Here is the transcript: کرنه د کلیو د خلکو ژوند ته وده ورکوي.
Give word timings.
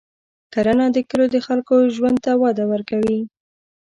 کرنه 0.53 0.85
د 0.95 0.97
کلیو 1.09 1.33
د 1.33 1.37
خلکو 1.47 1.75
ژوند 1.95 2.17
ته 2.25 2.31
وده 2.41 2.63
ورکوي. 2.71 3.19